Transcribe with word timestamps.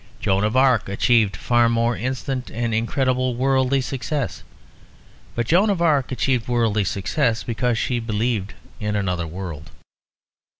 Joan 0.19 0.43
of 0.43 0.57
Arc 0.57 0.89
achieved 0.89 1.37
far 1.37 1.69
more 1.69 1.95
instant 1.95 2.49
and 2.49 2.73
incredible 2.73 3.35
worldly 3.35 3.81
success; 3.81 4.41
but 5.35 5.45
Joan 5.45 5.69
of 5.69 5.79
Arc 5.79 6.11
achieved 6.11 6.47
worldly 6.47 6.85
success 6.85 7.43
because 7.43 7.77
she 7.77 7.99
believed 7.99 8.55
in 8.79 8.95
another 8.95 9.27
world. 9.27 9.69